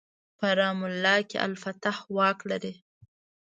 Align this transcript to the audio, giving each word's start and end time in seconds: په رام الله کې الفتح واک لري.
په 0.37 0.47
رام 0.59 0.79
الله 0.89 1.17
کې 1.29 1.37
الفتح 1.47 1.97
واک 2.15 2.37
لري. 2.49 2.73